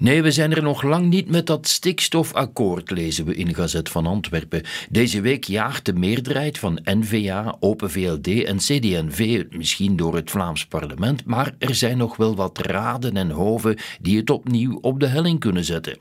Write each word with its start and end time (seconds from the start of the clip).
Nee, 0.00 0.22
we 0.22 0.30
zijn 0.30 0.54
er 0.54 0.62
nog 0.62 0.82
lang 0.82 1.08
niet 1.08 1.28
met 1.28 1.46
dat 1.46 1.68
stikstofakkoord, 1.68 2.90
lezen 2.90 3.24
we 3.24 3.34
in 3.34 3.54
Gazet 3.54 3.88
van 3.88 4.06
Antwerpen. 4.06 4.62
Deze 4.88 5.20
week 5.20 5.44
jaagt 5.44 5.84
de 5.84 5.92
meerderheid 5.92 6.58
van 6.58 6.80
NVA, 6.84 7.56
Open 7.58 7.90
VLD 7.90 8.26
en 8.26 8.56
CD&V 8.56 9.44
misschien 9.50 9.96
door 9.96 10.14
het 10.14 10.30
Vlaams 10.30 10.66
parlement, 10.66 11.24
maar 11.24 11.54
er 11.58 11.74
zijn 11.74 11.96
nog 11.96 12.16
wel 12.16 12.36
wat 12.36 12.58
raden 12.58 13.16
en 13.16 13.30
hoven 13.30 13.76
die 14.00 14.16
het 14.16 14.30
opnieuw 14.30 14.78
op 14.80 15.00
de 15.00 15.06
helling 15.06 15.40
kunnen 15.40 15.64
zetten. 15.64 15.98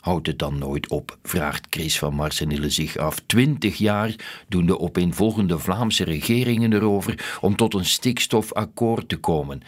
Houdt 0.00 0.26
het 0.26 0.38
dan 0.38 0.58
nooit 0.58 0.88
op? 0.88 1.18
vraagt 1.22 1.66
Chris 1.70 1.98
van 1.98 2.14
Marsenille 2.14 2.70
zich 2.70 2.96
af. 2.96 3.20
Twintig 3.26 3.76
jaar 3.76 4.14
doen 4.48 4.66
de 4.66 4.78
opeenvolgende 4.78 5.58
Vlaamse 5.58 6.04
regeringen 6.04 6.72
erover 6.72 7.38
om 7.40 7.56
tot 7.56 7.74
een 7.74 7.84
stikstofakkoord 7.84 9.08
te 9.08 9.16
komen. 9.16 9.62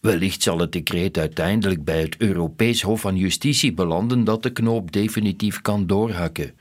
Wellicht 0.00 0.42
zal 0.42 0.58
het 0.58 0.72
decreet 0.72 1.18
uiteindelijk 1.18 1.84
bij 1.84 2.00
het 2.00 2.16
Europees 2.16 2.82
Hof 2.82 3.00
van 3.00 3.16
Justitie 3.16 3.72
belanden 3.72 4.24
dat 4.24 4.42
de 4.42 4.52
knoop 4.52 4.92
definitief 4.92 5.60
kan 5.60 5.86
doorhakken. 5.86 6.54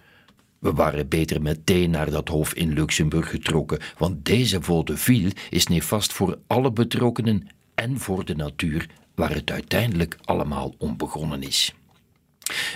We 0.60 0.74
waren 0.74 1.08
beter 1.08 1.42
meteen 1.42 1.90
naar 1.90 2.12
dat 2.12 2.28
hof 2.28 2.54
in 2.54 2.74
Luxemburg 2.74 3.30
getrokken, 3.30 3.80
want 3.98 4.26
deze 4.26 4.62
vaudeville 4.62 5.32
is 5.50 5.68
nefast 5.68 6.14
voor 6.14 6.38
alle 6.48 6.72
betrokkenen 6.72 7.48
en 7.76 8.00
voor 8.00 8.26
de 8.26 8.36
natuur, 8.36 8.90
waar 9.16 9.34
het 9.34 9.52
uiteindelijk 9.52 10.18
allemaal 10.24 10.76
om 10.78 10.98
begonnen 10.98 11.42
is. 11.42 11.74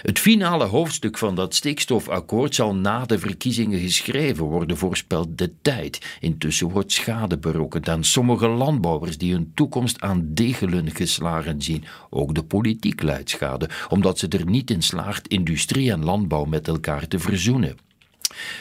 Het 0.02 0.20
finale 0.20 0.66
hoofdstuk 0.66 1.18
van 1.18 1.36
dat 1.36 1.56
stikstofakkoord 1.56 2.56
zal 2.56 2.76
na 2.76 3.06
de 3.06 3.20
verkiezingen 3.20 3.80
geschreven 3.80 4.46
worden, 4.46 4.78
voorspelt 4.78 5.38
de 5.38 5.54
tijd. 5.62 6.18
Intussen 6.20 6.70
wordt 6.70 6.92
schade 6.92 7.38
berokkend 7.38 7.90
aan 7.90 8.04
sommige 8.04 8.48
landbouwers 8.48 9.18
die 9.18 9.34
hun 9.34 9.52
toekomst 9.56 10.02
aan 10.02 10.28
degelen 10.34 10.96
geslagen 10.96 11.62
zien. 11.62 11.84
Ook 12.10 12.36
de 12.36 12.44
politiek 12.44 13.02
leidt 13.02 13.30
schade, 13.30 13.70
omdat 13.90 14.20
ze 14.20 14.28
er 14.28 14.46
niet 14.46 14.72
in 14.72 14.82
slaagt 14.82 15.28
industrie 15.28 15.92
en 15.92 16.04
landbouw 16.04 16.46
met 16.46 16.68
elkaar 16.68 17.08
te 17.08 17.20
verzoenen. 17.20 17.91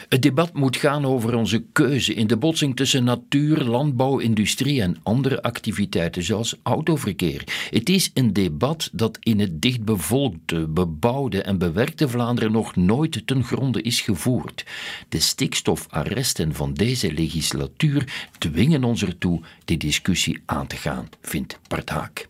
Het 0.08 0.22
debat 0.22 0.52
moet 0.52 0.76
gaan 0.76 1.04
over 1.04 1.34
onze 1.34 1.64
keuze 1.72 2.14
in 2.14 2.26
de 2.26 2.36
botsing 2.36 2.76
tussen 2.76 3.04
natuur, 3.04 3.64
landbouw, 3.64 4.18
industrie 4.18 4.82
en 4.82 4.96
andere 5.02 5.42
activiteiten 5.42 6.22
zoals 6.22 6.56
autoverkeer. 6.62 7.68
Het 7.70 7.88
is 7.88 8.10
een 8.14 8.32
debat 8.32 8.88
dat 8.92 9.18
in 9.20 9.41
het 9.41 9.62
dichtbevolkte, 9.62 10.66
bebouwde 10.68 11.42
en 11.42 11.58
bewerkte 11.58 12.08
Vlaanderen 12.08 12.52
nog 12.52 12.76
nooit 12.76 13.26
ten 13.26 13.44
gronde 13.44 13.82
is 13.82 14.00
gevoerd. 14.00 14.64
De 15.08 15.20
stikstofarresten 15.20 16.54
van 16.54 16.74
deze 16.74 17.12
legislatuur 17.12 18.28
dwingen 18.38 18.84
ons 18.84 19.04
ertoe 19.04 19.41
die 19.64 19.76
discussie 19.76 20.42
aan 20.46 20.66
te 20.66 20.76
gaan, 20.76 21.08
vindt 21.20 21.58
Bart 21.68 21.91
Haak. 21.91 22.29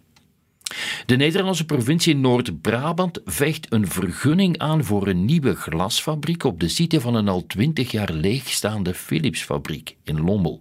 De 1.07 1.17
Nederlandse 1.17 1.65
provincie 1.65 2.17
Noord-Brabant 2.17 3.21
vecht 3.25 3.73
een 3.73 3.89
vergunning 3.89 4.59
aan 4.59 4.85
voor 4.85 5.07
een 5.07 5.25
nieuwe 5.25 5.55
glasfabriek 5.55 6.45
op 6.45 6.61
de 6.61 6.69
site 6.69 7.01
van 7.01 7.15
een 7.15 7.29
al 7.29 7.47
twintig 7.47 7.91
jaar 7.91 8.13
leegstaande 8.13 8.95
Philipsfabriek 8.95 9.97
in 10.05 10.21
Lommel. 10.21 10.61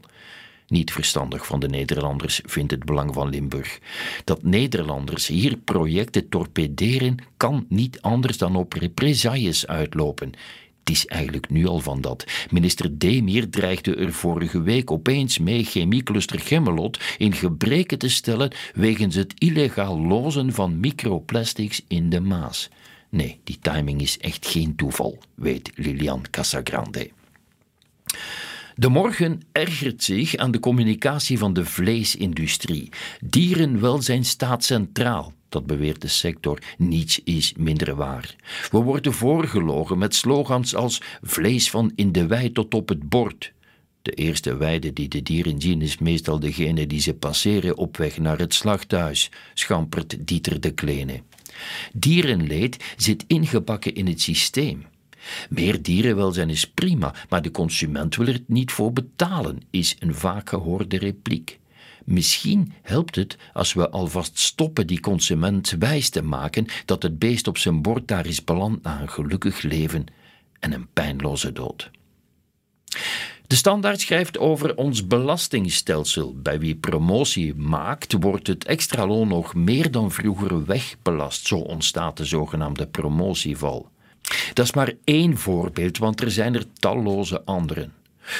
Niet 0.67 0.91
verstandig 0.91 1.45
van 1.45 1.59
de 1.59 1.67
Nederlanders, 1.67 2.41
vindt 2.45 2.71
het 2.71 2.85
Belang 2.85 3.13
van 3.13 3.29
Limburg. 3.29 3.79
Dat 4.23 4.43
Nederlanders 4.43 5.27
hier 5.27 5.57
projecten 5.57 6.29
torpederen 6.29 7.17
kan 7.37 7.65
niet 7.69 8.01
anders 8.01 8.37
dan 8.37 8.55
op 8.55 8.73
represailles 8.73 9.67
uitlopen. 9.67 10.31
Het 10.89 10.97
is 10.97 11.05
eigenlijk 11.05 11.49
nu 11.49 11.67
al 11.67 11.79
van 11.79 12.01
dat. 12.01 12.25
Minister 12.51 12.97
Demir 12.97 13.49
dreigde 13.49 13.95
er 13.95 14.13
vorige 14.13 14.61
week 14.61 14.91
opeens 14.91 15.37
mee 15.37 15.63
chemiecluster 15.63 16.39
Gemmelot 16.39 16.99
in 17.17 17.33
gebreken 17.33 17.97
te 17.97 18.09
stellen 18.09 18.51
wegens 18.73 19.15
het 19.15 19.33
illegaal 19.37 19.99
lozen 19.99 20.53
van 20.53 20.79
microplastics 20.79 21.81
in 21.87 22.09
de 22.09 22.19
Maas. 22.19 22.69
Nee, 23.09 23.39
die 23.43 23.57
timing 23.61 24.01
is 24.01 24.17
echt 24.17 24.47
geen 24.47 24.75
toeval, 24.75 25.17
weet 25.35 25.71
Lilian 25.75 26.25
Casagrande. 26.31 27.09
De 28.75 28.89
morgen 28.89 29.41
ergert 29.51 30.03
zich 30.03 30.35
aan 30.35 30.51
de 30.51 30.59
communicatie 30.59 31.37
van 31.37 31.53
de 31.53 31.65
vleesindustrie. 31.65 32.89
Dierenwelzijn 33.19 34.25
staat 34.25 34.63
centraal. 34.63 35.33
Dat 35.49 35.65
beweert 35.65 36.01
de 36.01 36.07
sector. 36.07 36.59
Niets 36.77 37.21
is 37.23 37.53
minder 37.57 37.95
waar. 37.95 38.35
We 38.71 38.77
worden 38.77 39.13
voorgelogen 39.13 39.97
met 39.97 40.15
slogans 40.15 40.75
als 40.75 41.01
vlees 41.21 41.69
van 41.69 41.91
in 41.95 42.11
de 42.11 42.27
wei 42.27 42.51
tot 42.51 42.73
op 42.73 42.89
het 42.89 43.09
bord. 43.09 43.53
De 44.01 44.11
eerste 44.11 44.57
weide 44.57 44.93
die 44.93 45.07
de 45.07 45.21
dieren 45.21 45.61
zien 45.61 45.81
is 45.81 45.97
meestal 45.97 46.39
degene 46.39 46.87
die 46.87 47.01
ze 47.01 47.13
passeren 47.13 47.77
op 47.77 47.97
weg 47.97 48.17
naar 48.17 48.39
het 48.39 48.53
slachthuis, 48.53 49.31
schampert 49.53 50.27
Dieter 50.27 50.61
de 50.61 50.71
Kleine. 50.71 51.21
Dierenleed 51.93 52.93
zit 52.97 53.23
ingebakken 53.27 53.95
in 53.95 54.07
het 54.07 54.21
systeem. 54.21 54.85
Meer 55.49 55.81
dierenwelzijn 55.81 56.49
is 56.49 56.69
prima, 56.69 57.13
maar 57.29 57.41
de 57.41 57.51
consument 57.51 58.15
wil 58.15 58.27
er 58.27 58.43
niet 58.47 58.71
voor 58.71 58.93
betalen, 58.93 59.61
is 59.69 59.95
een 59.99 60.15
vaak 60.15 60.49
gehoorde 60.49 60.97
repliek. 60.97 61.59
Misschien 62.09 62.73
helpt 62.81 63.15
het 63.15 63.37
als 63.53 63.73
we 63.73 63.89
alvast 63.89 64.39
stoppen 64.39 64.87
die 64.87 64.99
consument 64.99 65.75
wijs 65.79 66.09
te 66.09 66.21
maken 66.21 66.65
dat 66.85 67.03
het 67.03 67.19
beest 67.19 67.47
op 67.47 67.57
zijn 67.57 67.81
bord 67.81 68.07
daar 68.07 68.25
is 68.25 68.43
beland 68.43 68.83
na 68.83 69.01
een 69.01 69.09
gelukkig 69.09 69.61
leven 69.61 70.05
en 70.59 70.73
een 70.73 70.87
pijnloze 70.93 71.51
dood. 71.51 71.91
De 73.47 73.55
standaard 73.55 73.99
schrijft 74.01 74.37
over 74.37 74.75
ons 74.75 75.07
belastingstelsel. 75.07 76.35
Bij 76.35 76.59
wie 76.59 76.75
promotie 76.75 77.55
maakt, 77.55 78.13
wordt 78.19 78.47
het 78.47 78.65
extra 78.65 79.07
loon 79.07 79.27
nog 79.27 79.53
meer 79.55 79.91
dan 79.91 80.11
vroeger 80.11 80.65
wegbelast. 80.65 81.47
Zo 81.47 81.57
ontstaat 81.57 82.17
de 82.17 82.25
zogenaamde 82.25 82.87
promotieval. 82.87 83.89
Dat 84.53 84.65
is 84.65 84.73
maar 84.73 84.93
één 85.03 85.37
voorbeeld, 85.37 85.97
want 85.97 86.21
er 86.21 86.31
zijn 86.31 86.55
er 86.55 86.65
talloze 86.73 87.45
anderen. 87.45 87.93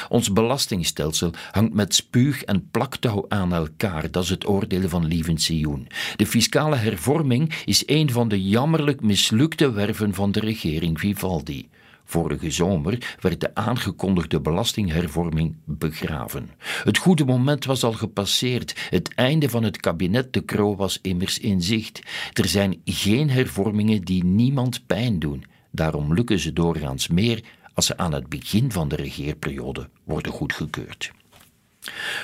Ons 0.09 0.33
belastingstelsel 0.33 1.31
hangt 1.51 1.73
met 1.73 1.95
spuug 1.95 2.43
en 2.43 2.69
plaktouw 2.71 3.25
aan 3.27 3.53
elkaar, 3.53 4.11
dat 4.11 4.23
is 4.23 4.29
het 4.29 4.47
oordeel 4.47 4.89
van 4.89 5.05
Lieven 5.05 5.37
Sioen. 5.37 5.87
De 6.15 6.25
fiscale 6.25 6.75
hervorming 6.75 7.53
is 7.65 7.83
een 7.85 8.11
van 8.11 8.27
de 8.27 8.43
jammerlijk 8.43 9.01
mislukte 9.01 9.71
werven 9.71 10.13
van 10.13 10.31
de 10.31 10.39
regering 10.39 10.99
Vivaldi. 10.99 11.69
Vorige 12.09 12.51
zomer 12.51 13.17
werd 13.19 13.41
de 13.41 13.55
aangekondigde 13.55 14.39
belastinghervorming 14.39 15.55
begraven. 15.65 16.49
Het 16.83 16.97
goede 16.97 17.25
moment 17.25 17.65
was 17.65 17.83
al 17.83 17.93
gepasseerd. 17.93 18.87
Het 18.89 19.13
einde 19.15 19.49
van 19.49 19.63
het 19.63 19.77
kabinet 19.77 20.33
De 20.33 20.45
Croo 20.45 20.75
was 20.75 20.99
immers 21.01 21.39
in 21.39 21.61
zicht. 21.61 22.01
Er 22.33 22.47
zijn 22.47 22.81
geen 22.85 23.29
hervormingen 23.29 24.01
die 24.01 24.23
niemand 24.23 24.85
pijn 24.85 25.19
doen. 25.19 25.45
Daarom 25.71 26.13
lukken 26.13 26.39
ze 26.39 26.53
doorgaans 26.53 27.07
meer 27.07 27.43
als 27.79 27.87
ze 27.87 27.97
aan 27.97 28.13
het 28.13 28.29
begin 28.29 28.71
van 28.71 28.87
de 28.87 28.95
regeerperiode 28.95 29.89
worden 30.03 30.31
goedgekeurd. 30.31 31.11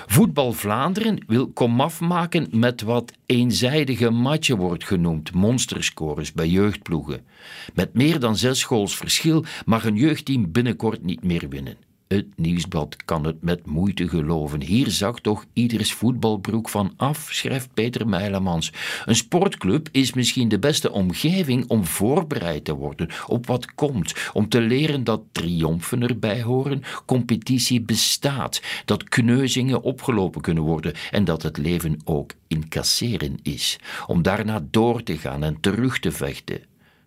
Voetbal 0.06 0.54
Vlaanderen 0.54 1.24
wil 1.28 1.48
komaf 1.48 2.00
maken 2.00 2.48
met 2.52 2.82
wat 2.82 3.12
eenzijdige 3.26 4.10
matje 4.10 4.56
wordt 4.56 4.84
genoemd, 4.84 5.34
monsterscores 5.34 6.32
bij 6.32 6.48
jeugdploegen. 6.48 7.26
Met 7.74 7.94
meer 7.94 8.20
dan 8.20 8.38
zes 8.38 8.64
goals 8.64 8.98
verschil 8.98 9.46
mag 9.66 9.86
een 9.86 9.96
jeugdteam 9.96 10.52
binnenkort 10.52 11.04
niet 11.04 11.24
meer 11.24 11.50
winnen. 11.50 11.78
Het 12.08 12.26
nieuwsblad 12.36 12.96
kan 13.06 13.26
het 13.26 13.42
met 13.42 13.66
moeite 13.66 14.08
geloven. 14.08 14.62
Hier 14.62 14.92
zag 14.92 15.20
toch 15.20 15.46
ieders 15.54 15.94
voetbalbroek 15.94 16.70
van 16.70 16.94
af, 16.98 17.28
schrijft 17.32 17.74
Peter 17.74 18.08
Meilemans. 18.08 18.74
Een 19.06 19.16
sportclub 19.16 19.90
is 19.92 20.14
misschien 20.14 20.50
de 20.50 20.60
beste 20.60 20.92
omgeving 20.92 21.68
om 21.68 21.86
voorbereid 21.86 22.66
te 22.66 22.74
worden 22.74 23.10
op 23.28 23.48
wat 23.48 23.74
komt. 23.76 24.14
Om 24.34 24.50
te 24.50 24.62
leren 24.62 25.04
dat 25.04 25.22
triomfen 25.32 26.02
erbij 26.02 26.42
horen, 26.42 26.82
competitie 27.06 27.82
bestaat, 27.82 28.62
dat 28.86 29.04
kneuzingen 29.04 29.82
opgelopen 29.82 30.42
kunnen 30.42 30.64
worden 30.64 30.94
en 31.12 31.24
dat 31.26 31.44
het 31.44 31.58
leven 31.58 32.00
ook 32.04 32.32
incasseren 32.48 33.38
is. 33.44 33.80
Om 34.08 34.22
daarna 34.22 34.66
door 34.72 35.04
te 35.04 35.18
gaan 35.18 35.44
en 35.44 35.60
terug 35.60 36.00
te 36.00 36.12
vechten. 36.12 36.62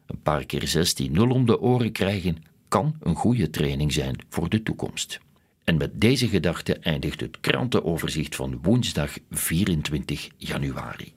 Een 0.06 0.22
paar 0.22 0.44
keer 0.44 0.92
16-0 1.10 1.18
om 1.18 1.46
de 1.46 1.60
oren 1.60 1.92
krijgen 1.92 2.38
kan 2.68 2.96
een 3.00 3.14
goede 3.14 3.50
training 3.50 3.92
zijn 3.92 4.16
voor 4.28 4.48
de 4.48 4.62
toekomst. 4.62 5.20
En 5.64 5.76
met 5.76 6.00
deze 6.00 6.28
gedachte 6.28 6.78
eindigt 6.78 7.20
het 7.20 7.40
krantenoverzicht 7.40 8.36
van 8.36 8.58
woensdag 8.62 9.18
24 9.30 10.28
januari. 10.36 11.12